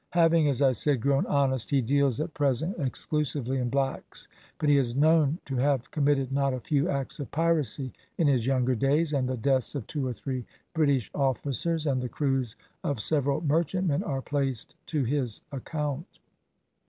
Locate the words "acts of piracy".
6.89-7.93